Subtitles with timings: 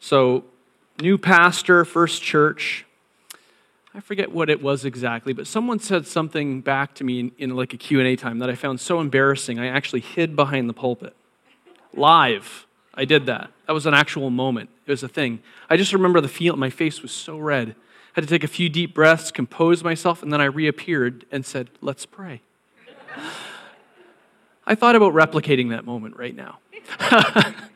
[0.00, 0.44] So,
[1.00, 2.86] new pastor, first church.
[3.94, 7.56] I forget what it was exactly, but someone said something back to me in, in
[7.56, 9.58] like a Q&A time that I found so embarrassing.
[9.58, 11.14] I actually hid behind the pulpit.
[11.92, 12.66] Live.
[12.94, 13.50] I did that.
[13.66, 14.70] That was an actual moment.
[14.86, 15.40] It was a thing.
[15.68, 17.70] I just remember the feel my face was so red.
[17.70, 17.74] I
[18.14, 21.70] had to take a few deep breaths, compose myself, and then I reappeared and said,
[21.80, 22.40] "Let's pray."
[24.66, 26.58] I thought about replicating that moment right now.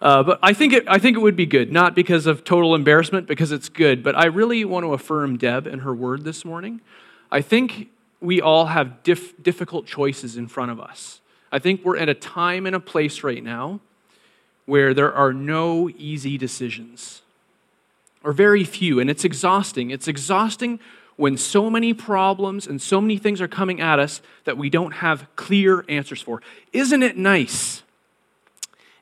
[0.00, 2.74] Uh, but I think, it, I think it would be good, not because of total
[2.74, 4.02] embarrassment, because it's good.
[4.02, 6.80] But I really want to affirm Deb and her word this morning.
[7.30, 11.20] I think we all have dif- difficult choices in front of us.
[11.52, 13.80] I think we're at a time and a place right now
[14.66, 17.22] where there are no easy decisions,
[18.22, 19.90] or very few, and it's exhausting.
[19.90, 20.78] It's exhausting
[21.16, 24.92] when so many problems and so many things are coming at us that we don't
[24.92, 26.40] have clear answers for.
[26.72, 27.82] Isn't it nice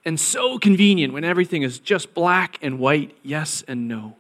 [0.09, 4.17] and so convenient when everything is just black and white, yes and no.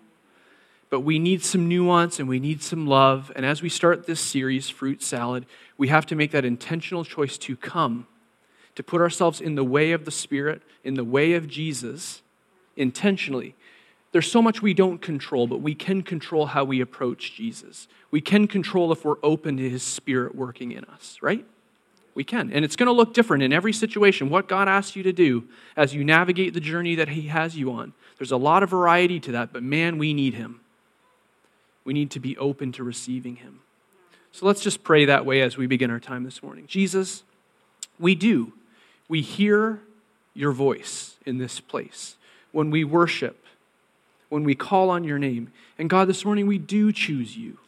[0.90, 3.32] But we need some nuance and we need some love.
[3.34, 5.46] And as we start this series, Fruit Salad,
[5.78, 8.06] we have to make that intentional choice to come,
[8.74, 12.20] to put ourselves in the way of the Spirit, in the way of Jesus,
[12.76, 13.54] intentionally.
[14.12, 17.88] There's so much we don't control, but we can control how we approach Jesus.
[18.10, 21.46] We can control if we're open to his Spirit working in us, right?
[22.18, 22.50] We can.
[22.52, 24.28] And it's going to look different in every situation.
[24.28, 25.44] What God asks you to do
[25.76, 27.92] as you navigate the journey that He has you on.
[28.18, 30.58] There's a lot of variety to that, but man, we need Him.
[31.84, 33.60] We need to be open to receiving Him.
[34.32, 36.64] So let's just pray that way as we begin our time this morning.
[36.66, 37.22] Jesus,
[38.00, 38.52] we do.
[39.06, 39.78] We hear
[40.34, 42.16] your voice in this place
[42.50, 43.44] when we worship,
[44.28, 45.52] when we call on your name.
[45.78, 47.58] And God, this morning we do choose you.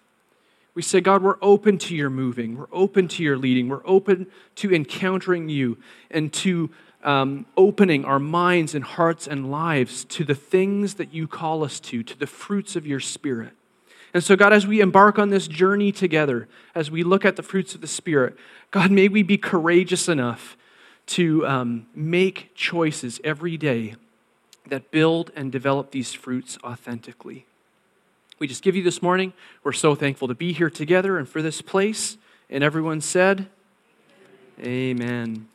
[0.74, 2.56] We say, God, we're open to your moving.
[2.56, 3.68] We're open to your leading.
[3.68, 4.26] We're open
[4.56, 5.78] to encountering you
[6.10, 6.70] and to
[7.02, 11.80] um, opening our minds and hearts and lives to the things that you call us
[11.80, 13.52] to, to the fruits of your Spirit.
[14.12, 17.42] And so, God, as we embark on this journey together, as we look at the
[17.42, 18.36] fruits of the Spirit,
[18.70, 20.56] God, may we be courageous enough
[21.06, 23.94] to um, make choices every day
[24.66, 27.46] that build and develop these fruits authentically
[28.40, 29.34] we just give you this morning.
[29.62, 32.16] We're so thankful to be here together and for this place.
[32.48, 33.46] And everyone said,
[34.58, 35.46] Amen.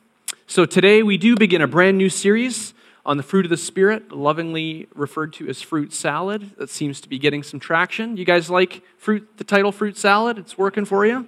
[0.46, 2.74] So today we do begin a brand new series
[3.04, 6.52] on the fruit of the Spirit, lovingly referred to as fruit salad.
[6.58, 8.16] That seems to be getting some traction.
[8.16, 10.38] You guys like fruit, the title fruit salad?
[10.38, 11.26] It's working for you?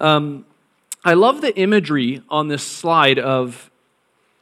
[0.00, 0.44] Um,
[1.04, 3.70] I love the imagery on this slide of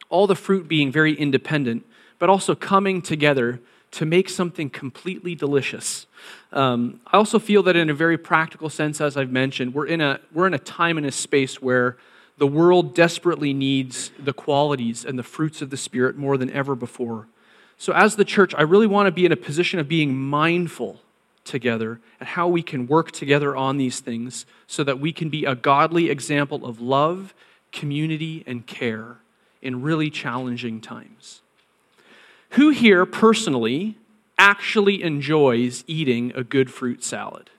[0.08, 1.84] all the fruit being very independent,
[2.18, 6.06] but also coming together to make something completely delicious.
[6.52, 10.00] Um, I also feel that, in a very practical sense, as I've mentioned, we're in,
[10.00, 11.96] a, we're in a time and a space where
[12.38, 16.74] the world desperately needs the qualities and the fruits of the Spirit more than ever
[16.74, 17.28] before.
[17.78, 21.00] So, as the church, I really want to be in a position of being mindful
[21.44, 25.44] together and how we can work together on these things so that we can be
[25.44, 27.34] a godly example of love,
[27.72, 29.16] community, and care
[29.62, 31.42] in really challenging times.
[32.50, 33.96] Who here personally
[34.40, 37.50] actually enjoys eating a good fruit salad?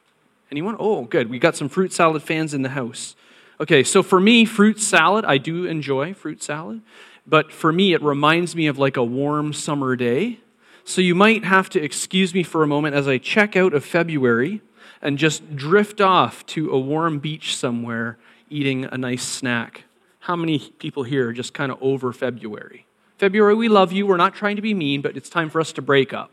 [0.51, 0.75] Anyone?
[0.79, 1.29] Oh, good.
[1.29, 3.15] We got some fruit salad fans in the house.
[3.59, 6.81] Okay, so for me, fruit salad, I do enjoy fruit salad,
[7.27, 10.39] but for me, it reminds me of like a warm summer day.
[10.83, 13.85] So you might have to excuse me for a moment as I check out of
[13.85, 14.61] February
[15.03, 18.17] and just drift off to a warm beach somewhere
[18.49, 19.83] eating a nice snack.
[20.21, 22.87] How many people here are just kind of over February?
[23.19, 24.07] February, we love you.
[24.07, 26.31] We're not trying to be mean, but it's time for us to break up.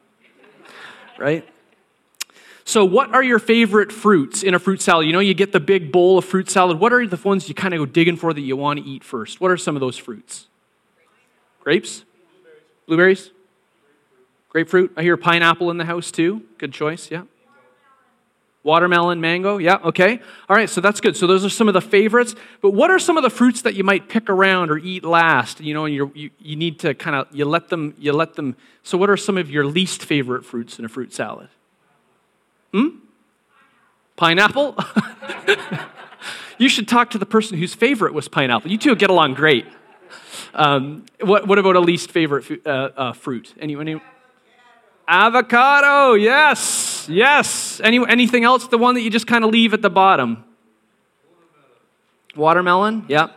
[1.18, 1.48] Right?
[2.64, 5.06] So, what are your favorite fruits in a fruit salad?
[5.06, 6.78] You know, you get the big bowl of fruit salad.
[6.78, 9.02] What are the ones you kind of go digging for that you want to eat
[9.02, 9.40] first?
[9.40, 10.48] What are some of those fruits?
[11.60, 12.04] Grapes?
[12.86, 13.30] Blueberries?
[14.50, 14.92] Grapefruit?
[14.96, 16.42] I hear pineapple in the house too.
[16.58, 17.22] Good choice, yeah.
[18.68, 20.20] Watermelon, mango, yeah, okay.
[20.46, 21.16] All right, so that's good.
[21.16, 22.34] So those are some of the favorites.
[22.60, 25.62] But what are some of the fruits that you might pick around or eat last?
[25.62, 28.56] You know, and you you need to kind of you let them you let them.
[28.82, 31.48] So what are some of your least favorite fruits in a fruit salad?
[32.74, 32.88] Hmm.
[34.16, 34.76] Pineapple.
[36.58, 38.70] you should talk to the person whose favorite was pineapple.
[38.70, 39.64] You two get along great.
[40.52, 43.54] Um, what, what about a least favorite uh, uh, fruit?
[43.58, 43.88] Anyone?
[43.88, 44.00] Any?
[45.08, 46.12] Avocado.
[46.12, 46.87] Yes.
[47.08, 47.80] Yes.
[47.82, 48.68] Any, anything else?
[48.68, 50.44] The one that you just kind of leave at the bottom?
[52.36, 53.06] Watermelon.
[53.08, 53.28] Yeah.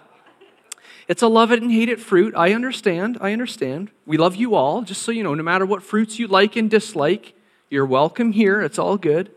[1.08, 2.34] It's a love it and hate it fruit.
[2.36, 3.18] I understand.
[3.20, 3.92] I understand.
[4.06, 4.82] We love you all.
[4.82, 7.34] Just so you know, no matter what fruits you like and dislike,
[7.70, 8.62] you're welcome here.
[8.62, 9.32] It's all good.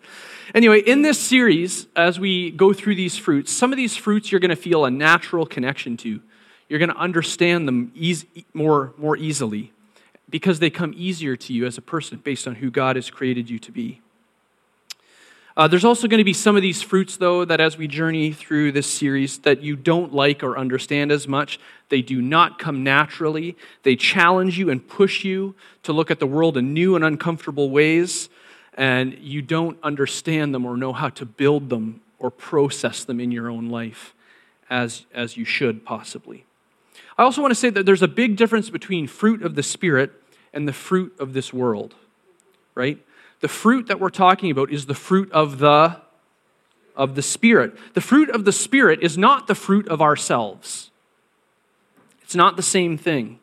[0.55, 4.41] Anyway, in this series, as we go through these fruits, some of these fruits you're
[4.41, 6.21] going to feel a natural connection to.
[6.69, 9.73] You're going to understand them easy, more, more easily
[10.31, 13.51] because they come easier to you as a person based on who God has created
[13.51, 14.01] you to be.
[15.57, 18.33] Uh, there's also going to be some of these fruits, though, that as we journey
[18.33, 21.61] through this series, that you don't like or understand as much.
[21.91, 23.57] They do not come naturally.
[23.85, 25.55] They challenge you and push you
[25.85, 28.29] to look at the world in new and uncomfortable ways,
[28.77, 33.31] and you don't understand them or know how to build them or process them in
[33.31, 34.13] your own life
[34.69, 36.47] as, as you should, possibly.
[37.17, 40.11] I also want to say that there's a big difference between fruit of the Spirit
[40.53, 41.95] and the fruit of this world,
[42.75, 42.99] right?
[43.41, 46.03] The fruit that we're talking about is the fruit of the
[46.97, 47.77] of the spirit.
[47.95, 50.91] The fruit of the spirit is not the fruit of ourselves.
[52.23, 53.39] It's not the same thing.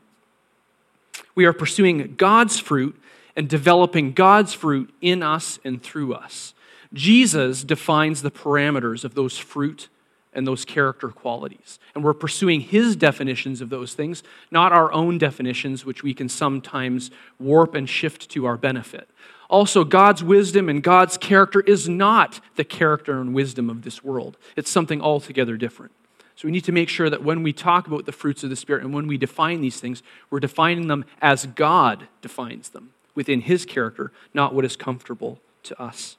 [1.35, 2.99] We are pursuing God's fruit
[3.35, 6.53] and developing God's fruit in us and through us.
[6.93, 9.87] Jesus defines the parameters of those fruit
[10.33, 11.79] and those character qualities.
[11.93, 16.29] And we're pursuing his definitions of those things, not our own definitions, which we can
[16.29, 19.09] sometimes warp and shift to our benefit.
[19.51, 24.37] Also, God's wisdom and God's character is not the character and wisdom of this world,
[24.55, 25.91] it's something altogether different.
[26.37, 28.55] So we need to make sure that when we talk about the fruits of the
[28.55, 30.01] Spirit and when we define these things,
[30.31, 35.79] we're defining them as God defines them within his character, not what is comfortable to
[35.79, 36.15] us.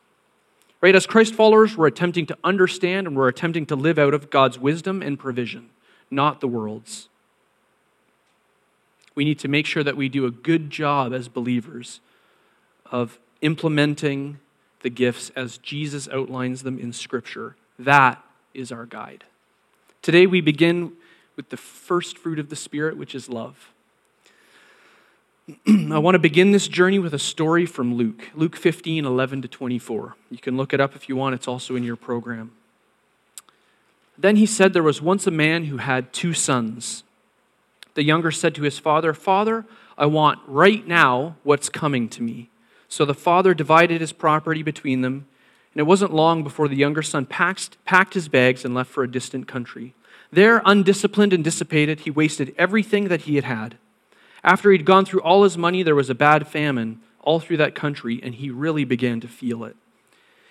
[0.83, 0.95] Right?
[0.95, 4.59] As Christ followers, we're attempting to understand and we're attempting to live out of God's
[4.59, 5.71] wisdom and provision,
[6.11, 7.09] not the world's.
[9.15, 12.01] We need to make sure that we do a good job as believers
[12.93, 14.39] of implementing
[14.83, 17.57] the gifts as Jesus outlines them in Scripture.
[17.79, 18.23] That
[18.55, 19.25] is our guide.
[20.03, 20.93] Today we begin
[21.35, 23.71] with the first fruit of the Spirit, which is love.
[25.67, 29.49] I want to begin this journey with a story from Luke, Luke 15, 11 to
[29.49, 30.15] 24.
[30.31, 32.53] You can look it up if you want, it's also in your program.
[34.19, 37.03] Then he said, There was once a man who had two sons.
[37.95, 39.65] The younger said to his father, Father,
[39.99, 42.49] I want right now what's coming to me.
[42.93, 45.27] So the father divided his property between them,
[45.73, 49.03] and it wasn't long before the younger son packed, packed his bags and left for
[49.03, 49.95] a distant country.
[50.31, 53.79] There, undisciplined and dissipated, he wasted everything that he had had.
[54.45, 57.75] After he'd gone through all his money, there was a bad famine all through that
[57.75, 59.75] country, and he really began to feel it.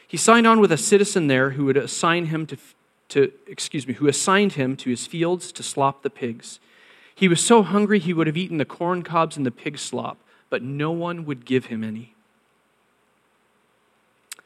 [0.08, 2.58] He signed on with a citizen there who would assign him to,
[3.10, 6.60] to excuse me, who assigned him to his fields to slop the pigs.
[7.14, 10.18] He was so hungry he would have eaten the corn cobs and the pig slop,
[10.50, 12.16] but no one would give him any.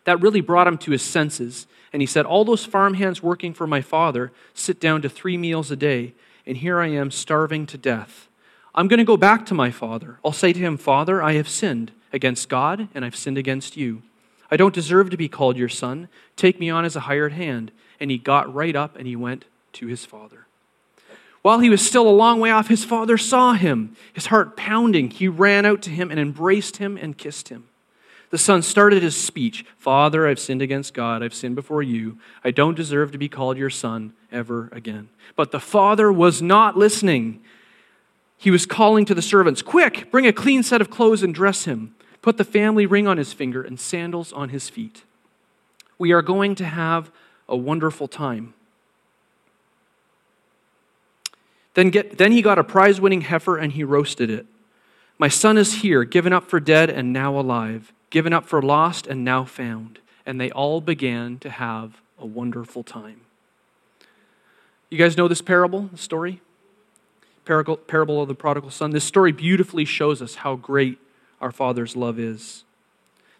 [0.05, 3.67] That really brought him to his senses, and he said, All those farmhands working for
[3.67, 6.13] my father sit down to three meals a day,
[6.45, 8.27] and here I am starving to death.
[8.73, 10.19] I'm going to go back to my father.
[10.23, 14.01] I'll say to him, Father, I have sinned against God, and I've sinned against you.
[14.51, 16.07] I don't deserve to be called your son.
[16.35, 17.71] Take me on as a hired hand.
[17.99, 20.45] And he got right up and he went to his father.
[21.41, 25.11] While he was still a long way off, his father saw him, his heart pounding.
[25.11, 27.65] He ran out to him and embraced him and kissed him.
[28.31, 31.21] The son started his speech Father, I've sinned against God.
[31.21, 32.17] I've sinned before you.
[32.43, 35.09] I don't deserve to be called your son ever again.
[35.35, 37.41] But the father was not listening.
[38.37, 41.65] He was calling to the servants, Quick, bring a clean set of clothes and dress
[41.65, 41.95] him.
[42.21, 45.03] Put the family ring on his finger and sandals on his feet.
[45.97, 47.11] We are going to have
[47.47, 48.55] a wonderful time.
[51.75, 54.47] Then, get, then he got a prize winning heifer and he roasted it.
[55.17, 59.07] My son is here, given up for dead and now alive, given up for lost
[59.07, 59.99] and now found.
[60.25, 63.21] And they all began to have a wonderful time.
[64.89, 66.41] You guys know this parable, the story?
[67.45, 70.97] parable of the prodigal son, this story beautifully shows us how great
[71.39, 72.63] our Father's love is.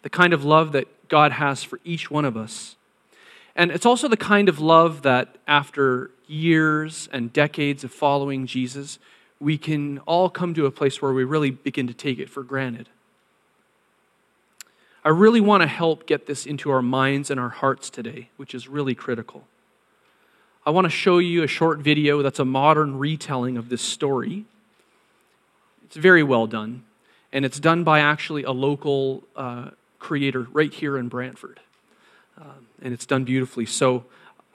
[0.03, 2.75] The kind of love that God has for each one of us.
[3.55, 9.00] And it's also the kind of love that after years and decades of following Jesus,
[9.39, 12.43] we can all come to a place where we really begin to take it for
[12.43, 12.89] granted.
[15.03, 18.55] I really want to help get this into our minds and our hearts today, which
[18.55, 19.45] is really critical.
[20.65, 24.45] I want to show you a short video that's a modern retelling of this story.
[25.83, 26.83] It's very well done,
[27.31, 31.59] and it's done by actually a local uh, creator right here in Brantford.
[32.41, 33.67] Um, and it's done beautifully.
[33.67, 34.05] So,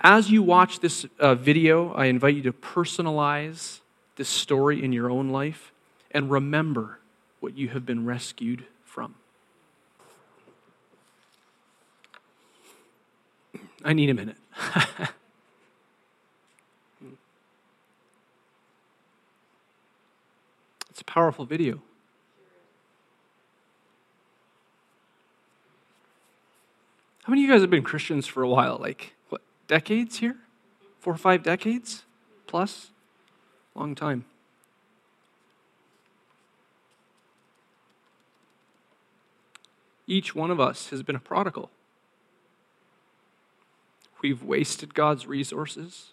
[0.01, 3.81] as you watch this uh, video, I invite you to personalize
[4.21, 5.73] this story in your own life
[6.11, 6.99] and remember
[7.41, 9.15] what you have been rescued from.
[13.83, 14.37] I need a minute.
[20.91, 21.81] It's a powerful video.
[27.23, 28.77] How many of you guys have been Christians for a while?
[28.77, 30.37] Like, what, decades here?
[30.99, 32.05] Four or five decades
[32.47, 32.91] plus?
[33.81, 34.27] Long time.
[40.07, 41.71] Each one of us has been a prodigal.
[44.21, 46.13] We've wasted God's resources.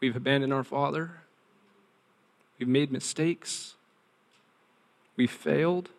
[0.00, 1.24] We've abandoned our Father.
[2.58, 3.74] We've made mistakes.
[5.14, 5.90] We've failed.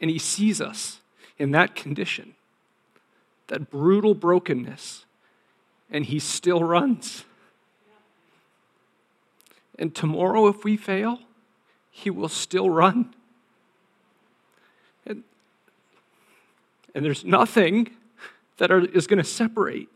[0.00, 1.00] And He sees us
[1.40, 2.36] in that condition,
[3.48, 5.04] that brutal brokenness,
[5.90, 7.24] and He still runs.
[9.78, 11.20] And tomorrow, if we fail,
[11.90, 13.14] He will still run.
[15.06, 15.24] And,
[16.94, 17.90] and there's nothing
[18.58, 19.88] that are, is going to separate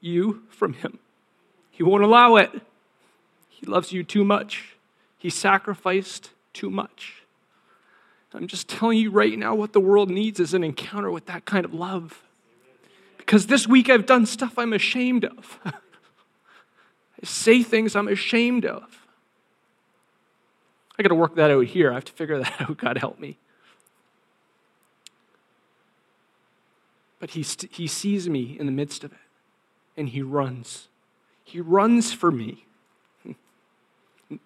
[0.00, 0.98] you from Him.
[1.70, 2.50] He won't allow it.
[3.48, 4.76] He loves you too much.
[5.18, 7.22] He sacrificed too much.
[8.34, 11.44] I'm just telling you right now what the world needs is an encounter with that
[11.44, 12.22] kind of love.
[13.16, 15.58] Because this week I've done stuff I'm ashamed of.
[15.64, 15.72] I
[17.24, 19.06] say things I'm ashamed of.
[20.98, 21.90] I got to work that out here.
[21.90, 22.76] I have to figure that out.
[22.76, 23.38] God help me.
[27.20, 29.18] But he, st- he sees me in the midst of it,
[29.96, 30.88] and he runs.
[31.44, 32.64] He runs for me.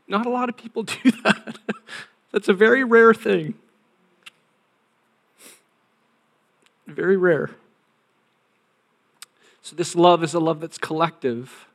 [0.08, 1.58] Not a lot of people do that.
[2.32, 3.54] That's a very rare thing.
[6.86, 7.50] Very rare.
[9.62, 11.66] So, this love is a love that's collective,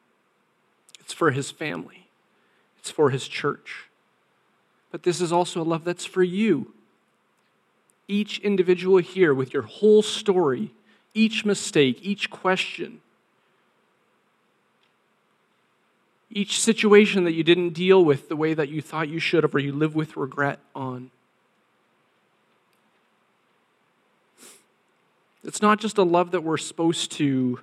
[1.00, 2.08] it's for his family,
[2.80, 3.86] it's for his church.
[4.92, 6.74] But this is also a love that's for you.
[8.08, 10.72] Each individual here, with your whole story,
[11.14, 13.02] each mistake, each question,
[16.30, 19.56] each situation that you didn't deal with the way that you thought you should have,
[19.56, 21.10] or you live with regret on.
[25.48, 27.60] It's not just a love that we're supposed to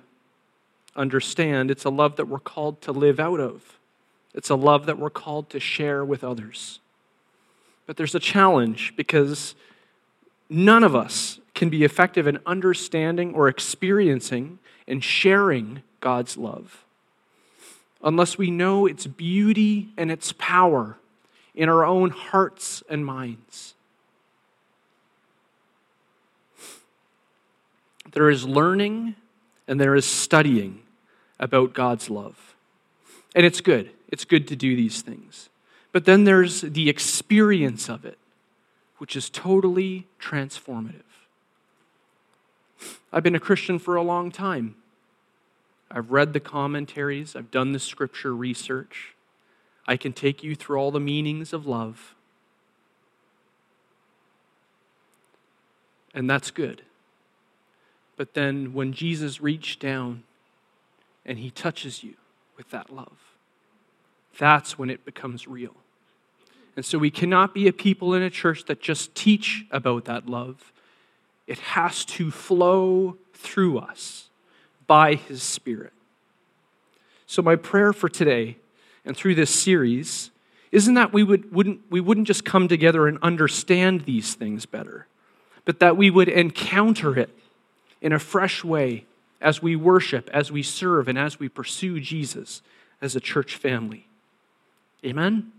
[0.95, 3.77] understand, it's a love that we're called to live out of.
[4.33, 6.79] It's a love that we're called to share with others.
[7.85, 9.53] But there's a challenge because
[10.49, 16.83] none of us can be effective in understanding or experiencing and sharing God's love
[18.03, 20.97] unless we know its beauty and its power
[21.53, 23.75] in our own hearts and minds.
[28.15, 29.15] There is learning
[29.67, 30.79] and there is studying
[31.37, 32.55] about God's love.
[33.35, 33.91] And it's good.
[34.07, 35.49] It's good to do these things.
[35.91, 38.17] But then there's the experience of it,
[38.99, 41.01] which is totally transformative.
[43.11, 44.75] I've been a Christian for a long time.
[45.91, 49.13] I've read the commentaries, I've done the scripture research.
[49.85, 52.15] I can take you through all the meanings of love.
[56.13, 56.81] And that's good.
[58.17, 60.23] But then when Jesus reached down
[61.25, 62.13] and he touches you
[62.57, 63.17] with that love,
[64.37, 65.75] that's when it becomes real.
[66.75, 70.27] And so we cannot be a people in a church that just teach about that
[70.27, 70.73] love.
[71.47, 74.29] It has to flow through us
[74.87, 75.93] by his Spirit.
[77.27, 78.57] So, my prayer for today
[79.03, 80.31] and through this series
[80.71, 85.07] isn't that we, would, wouldn't, we wouldn't just come together and understand these things better,
[85.63, 87.29] but that we would encounter it
[88.05, 89.03] in a fresh way
[89.41, 92.61] as we worship, as we serve, and as we pursue Jesus
[93.01, 94.05] as a church family.
[95.03, 95.51] Amen?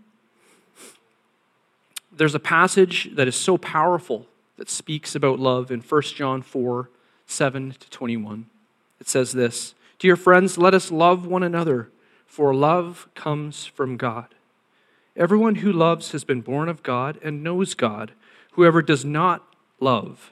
[2.09, 6.89] There's a passage that is so powerful that speaks about love in 1 John 4
[7.25, 8.45] 7 to 21.
[9.01, 11.89] It says this Dear friends, let us love one another,
[12.25, 14.27] for love comes from God.
[15.17, 18.13] Everyone who loves has been born of God and knows God.
[18.53, 19.43] Whoever does not
[19.81, 20.31] love,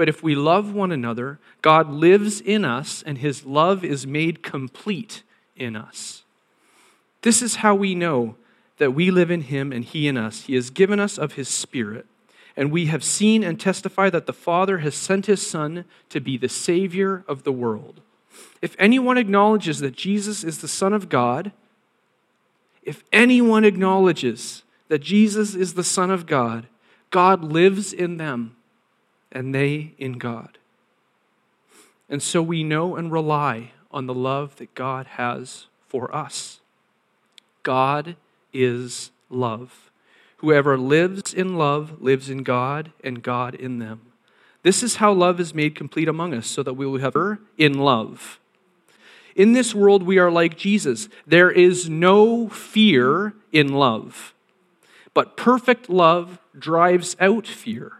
[0.00, 4.42] but if we love one another, God lives in us and his love is made
[4.42, 5.22] complete
[5.56, 6.22] in us.
[7.20, 8.36] This is how we know
[8.78, 10.44] that we live in him and he in us.
[10.44, 12.06] He has given us of his Spirit.
[12.56, 16.38] And we have seen and testify that the Father has sent his Son to be
[16.38, 18.00] the Savior of the world.
[18.62, 21.52] If anyone acknowledges that Jesus is the Son of God,
[22.82, 26.68] if anyone acknowledges that Jesus is the Son of God,
[27.10, 28.56] God lives in them
[29.32, 30.58] and they in God.
[32.08, 36.60] And so we know and rely on the love that God has for us.
[37.62, 38.16] God
[38.52, 39.90] is love.
[40.38, 44.00] Whoever lives in love lives in God, and God in them.
[44.62, 47.40] This is how love is made complete among us, so that we will have her
[47.58, 48.40] in love.
[49.36, 51.08] In this world, we are like Jesus.
[51.26, 54.34] There is no fear in love.
[55.14, 57.99] But perfect love drives out fear,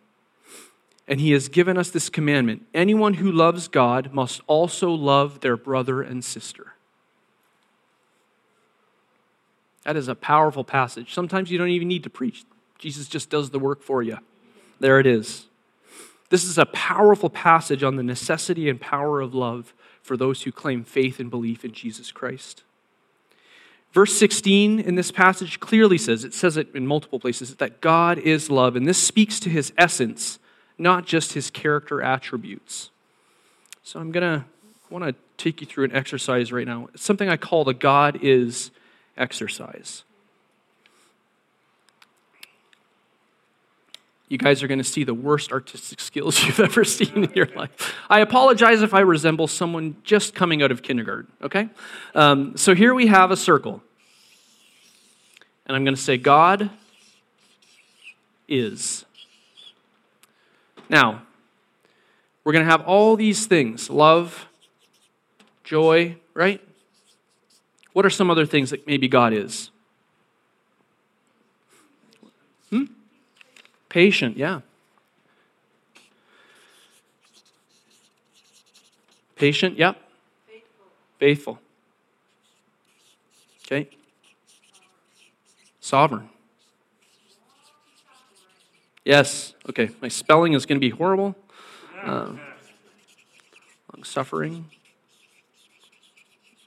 [1.11, 5.57] And he has given us this commandment anyone who loves God must also love their
[5.57, 6.73] brother and sister.
[9.83, 11.13] That is a powerful passage.
[11.13, 12.45] Sometimes you don't even need to preach,
[12.79, 14.19] Jesus just does the work for you.
[14.79, 15.47] There it is.
[16.29, 20.51] This is a powerful passage on the necessity and power of love for those who
[20.53, 22.63] claim faith and belief in Jesus Christ.
[23.91, 28.17] Verse 16 in this passage clearly says, it says it in multiple places, that God
[28.17, 30.39] is love, and this speaks to his essence,
[30.81, 32.89] not just his character attributes.
[33.83, 34.45] So I'm going to
[34.89, 36.89] want to take you through an exercise right now.
[36.93, 38.71] It's something I call the God is
[39.15, 40.03] exercise.
[44.31, 47.47] you guys are going to see the worst artistic skills you've ever seen in your
[47.47, 47.93] life.
[48.09, 51.67] I apologize if I resemble someone just coming out of kindergarten, okay?
[52.15, 53.83] Um, so here we have a circle.
[55.65, 56.69] And I'm going to say, God
[58.47, 59.03] is.
[60.91, 61.21] Now,
[62.43, 64.45] we're going to have all these things love,
[65.63, 66.61] joy, right?
[67.93, 69.71] What are some other things that maybe God is?
[72.69, 72.83] Hmm?
[73.87, 74.59] Patient, yeah.
[79.37, 79.97] Patient, yep.
[80.45, 80.85] Faithful.
[81.17, 81.59] Faithful.
[83.65, 83.89] Okay.
[85.79, 86.27] Sovereign.
[89.03, 89.53] Yes.
[89.69, 89.89] Okay.
[90.01, 91.35] My spelling is going to be horrible.
[92.03, 92.33] Uh,
[93.93, 94.65] long suffering.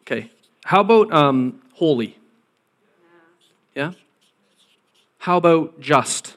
[0.02, 0.30] Okay.
[0.64, 2.18] How about um, holy?
[3.74, 3.92] Yeah.
[5.18, 6.36] How about just?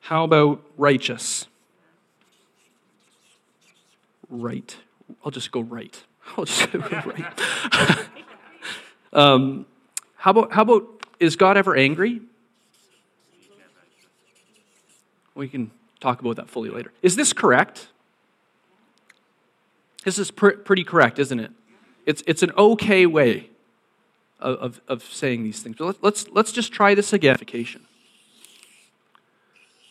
[0.00, 1.46] How about righteous?
[4.28, 4.76] Right.
[5.24, 6.02] I'll just go right.
[6.36, 8.06] I'll just go right.
[9.12, 9.66] um,
[10.16, 12.22] how about how about is God ever angry?
[15.34, 16.92] We can talk about that fully later.
[17.02, 17.88] Is this correct?
[20.04, 21.52] This is pr- pretty correct, isn't it?
[22.06, 23.50] It's, it's an okay way
[24.38, 25.76] of, of, of saying these things.
[25.78, 27.36] But let's, let's just try this again.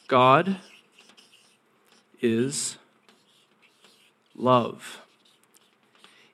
[0.07, 0.57] God
[2.21, 2.77] is
[4.35, 5.01] love.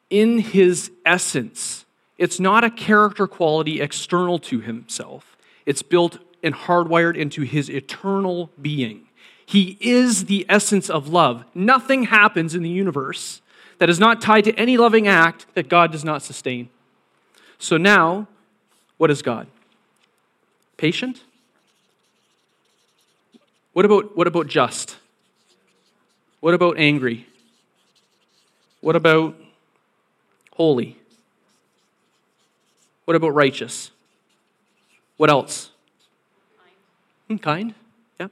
[0.09, 1.85] In his essence,
[2.17, 8.51] it's not a character quality external to himself, it's built and hardwired into his eternal
[8.61, 9.07] being.
[9.45, 11.43] He is the essence of love.
[11.53, 13.41] Nothing happens in the universe
[13.79, 16.69] that is not tied to any loving act that God does not sustain.
[17.57, 18.27] So now,
[18.97, 19.47] what is God?
[20.77, 21.23] Patient?
[23.73, 24.97] What about, what about just?
[26.39, 27.27] What about angry?
[28.81, 29.35] What about
[30.53, 30.97] holy?
[33.05, 33.89] What about righteous?
[35.17, 35.71] What else?
[37.27, 37.39] Kind.
[37.39, 37.73] Hmm, kind?
[38.19, 38.27] Yeah.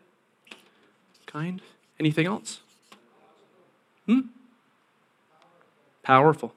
[1.25, 1.61] Kind.
[1.99, 2.61] Anything else?
[4.05, 4.21] Hmm?
[6.03, 6.53] Powerful.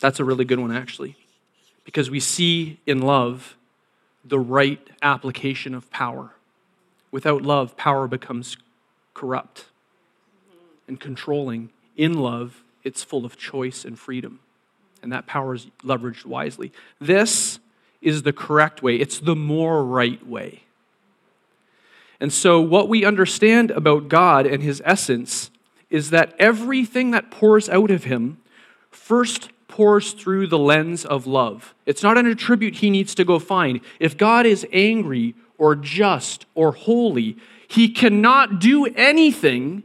[0.00, 1.16] That's a really good one, actually,
[1.84, 3.56] because we see in love
[4.24, 6.32] the right application of power.
[7.10, 8.56] Without love, power becomes
[9.14, 9.66] corrupt
[10.88, 11.70] and controlling.
[11.96, 14.40] In love, it's full of choice and freedom,
[15.02, 16.72] and that power is leveraged wisely.
[17.00, 17.58] This
[18.06, 20.62] is the correct way, it's the more right way.
[22.18, 25.50] And so, what we understand about God and his essence
[25.90, 28.38] is that everything that pours out of him
[28.90, 31.74] first pours through the lens of love.
[31.84, 33.80] It's not an attribute he needs to go find.
[34.00, 37.36] If God is angry or just or holy.
[37.68, 39.82] He cannot do anything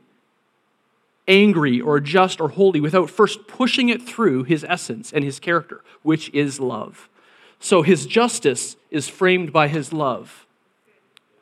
[1.27, 5.81] angry or just or holy without first pushing it through his essence and his character,
[6.03, 7.09] which is love.
[7.61, 10.45] So his justice is framed by his love,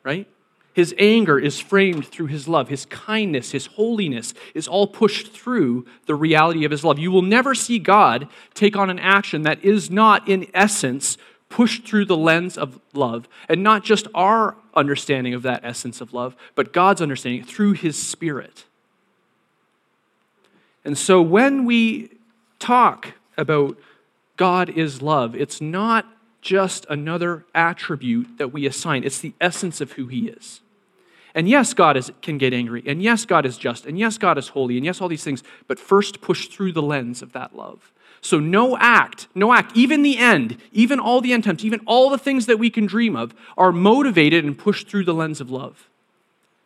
[0.04, 0.28] right?
[0.74, 2.68] His anger is framed through his love.
[2.68, 6.98] His kindness, his holiness is all pushed through the reality of his love.
[6.98, 11.16] You will never see God take on an action that is not, in essence,
[11.48, 16.12] pushed through the lens of love, and not just our understanding of that essence of
[16.12, 18.64] love, but God's understanding through His Spirit.
[20.84, 22.10] And so when we
[22.58, 23.76] talk about
[24.40, 26.06] God is love, it's not
[26.40, 30.62] just another attribute that we assign, it's the essence of who He is.
[31.34, 32.82] And yes, God is, can get angry.
[32.86, 33.84] And yes, God is just.
[33.84, 34.78] And yes, God is holy.
[34.78, 35.42] And yes, all these things.
[35.68, 37.92] But first, push through the lens of that love.
[38.22, 42.08] So, no act, no act, even the end, even all the end times, even all
[42.08, 45.50] the things that we can dream of are motivated and pushed through the lens of
[45.50, 45.86] love.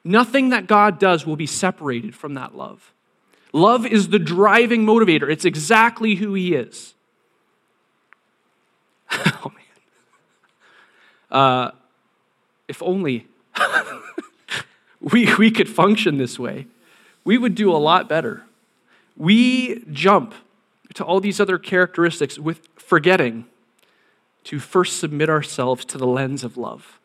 [0.04, 2.92] Nothing that God does will be separated from that love.
[3.52, 6.94] Love is the driving motivator, it's exactly who He is.
[9.44, 9.64] oh, man.
[11.30, 11.70] Uh,
[12.68, 13.26] if only
[15.00, 16.66] we, we could function this way,
[17.24, 18.42] we would do a lot better.
[19.16, 20.34] We jump
[20.94, 23.46] to all these other characteristics with forgetting
[24.44, 26.98] to first submit ourselves to the lens of love.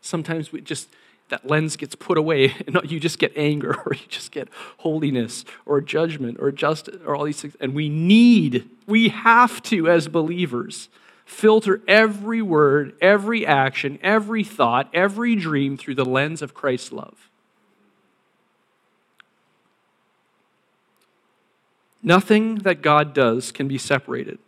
[0.00, 0.88] Sometimes we just
[1.28, 5.44] that lens gets put away and you just get anger or you just get holiness
[5.64, 10.08] or judgment or justice or all these things and we need we have to as
[10.08, 10.88] believers
[11.26, 17.28] filter every word, every action, every thought, every dream through the lens of Christ's love.
[22.02, 24.38] Nothing that God does can be separated.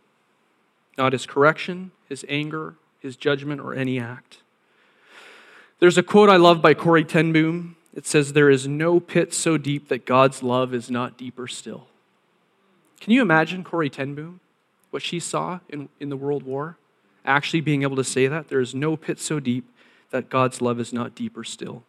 [0.97, 4.37] Not his correction, his anger, his judgment, or any act.
[5.79, 7.75] There's a quote I love by Corrie ten Boom.
[7.93, 11.87] It says, There is no pit so deep that God's love is not deeper still.
[12.99, 14.41] Can you imagine Corrie ten Boom?
[14.89, 16.77] what she saw in, in the World War,
[17.25, 18.47] actually being able to say that.
[18.47, 19.65] There is no pit so deep
[20.11, 21.83] that God's love is not deeper still.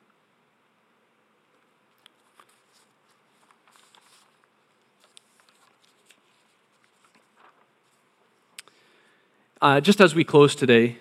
[9.62, 10.98] Uh, just as we close today,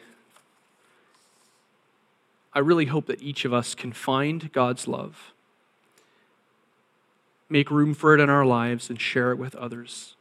[2.59, 5.33] I really hope that each of us can find God's love,
[7.49, 10.15] make room for it in our lives, and share it with others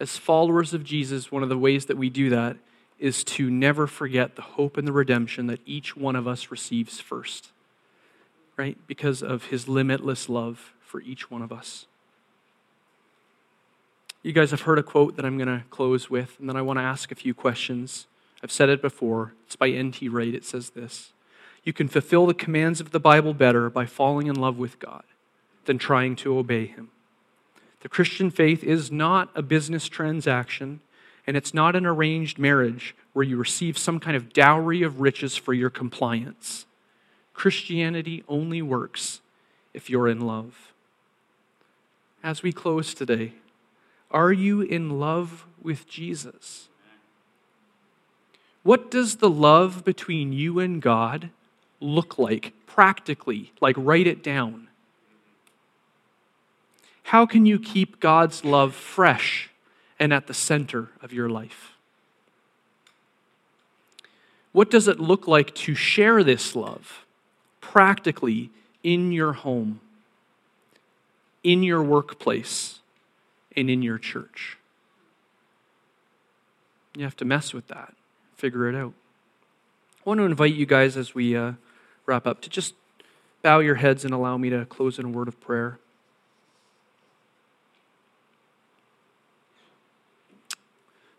[0.00, 2.56] as followers of Jesus, one of the ways that we do that
[2.98, 7.00] is to never forget the hope and the redemption that each one of us receives
[7.00, 7.50] first,
[8.56, 8.78] right?
[8.86, 11.86] Because of his limitless love for each one of us.
[14.22, 16.62] You guys have heard a quote that I'm going to close with, and then I
[16.62, 18.06] want to ask a few questions.
[18.42, 19.34] I've said it before.
[19.46, 20.08] It's by N.T.
[20.08, 20.34] Wright.
[20.34, 21.12] It says this
[21.64, 25.04] You can fulfill the commands of the Bible better by falling in love with God
[25.66, 26.90] than trying to obey him.
[27.80, 30.80] The Christian faith is not a business transaction,
[31.26, 35.36] and it's not an arranged marriage where you receive some kind of dowry of riches
[35.36, 36.66] for your compliance.
[37.34, 39.20] Christianity only works
[39.72, 40.72] if you're in love.
[42.22, 43.32] As we close today,
[44.10, 46.69] are you in love with Jesus?
[48.62, 51.30] What does the love between you and God
[51.80, 53.52] look like practically?
[53.60, 54.68] Like, write it down.
[57.04, 59.50] How can you keep God's love fresh
[59.98, 61.72] and at the center of your life?
[64.52, 67.04] What does it look like to share this love
[67.60, 68.50] practically
[68.82, 69.80] in your home,
[71.42, 72.80] in your workplace,
[73.56, 74.56] and in your church?
[76.96, 77.94] You have to mess with that,
[78.40, 78.94] figure it out.
[79.98, 81.52] I want to invite you guys as we uh,
[82.06, 82.74] wrap up to just
[83.42, 85.78] bow your heads and allow me to close in a word of prayer.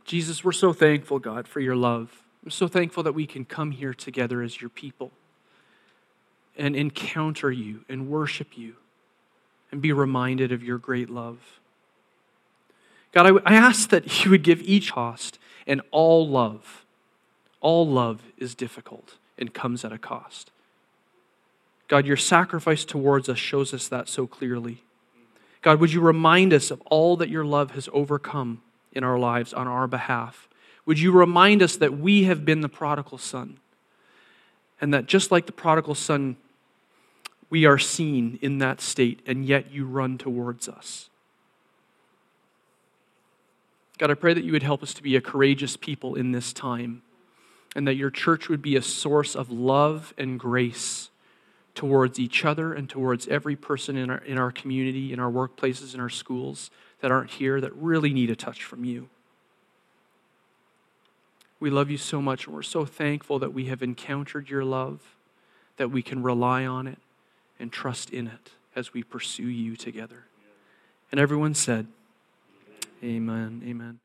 [0.04, 2.24] Jesus, we're so thankful, God, for your love.
[2.44, 5.12] I'm so thankful that we can come here together as your people
[6.58, 8.76] and encounter you and worship you
[9.72, 11.60] and be reminded of your great love.
[13.12, 16.81] God, I, I ask that you would give each host and all love.
[17.62, 20.52] All love is difficult and comes at a cost.
[21.88, 24.84] God, your sacrifice towards us shows us that so clearly.
[25.62, 28.62] God, would you remind us of all that your love has overcome?
[28.94, 30.48] in our lives on our behalf.
[30.86, 33.58] Would you remind us that we have been the prodigal son?
[34.80, 36.38] And that just like the prodigal son,
[37.50, 41.10] we are seen in that state, and yet you run towards us.
[44.00, 46.52] God, I pray that you would help us to be a courageous people in this
[46.52, 47.04] time,
[47.76, 51.10] and that your church would be a source of love and grace
[51.74, 55.94] towards each other and towards every person in our, in our community, in our workplaces,
[55.94, 59.10] in our schools that aren't here that really need a touch from you.
[61.60, 65.16] We love you so much, and we're so thankful that we have encountered your love,
[65.78, 66.98] that we can rely on it
[67.60, 70.26] and trust in it as we pursue you together.
[71.12, 71.88] And everyone said,
[73.04, 73.62] Amen.
[73.66, 74.00] Amen.